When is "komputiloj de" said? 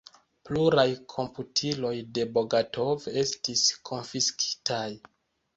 1.15-2.25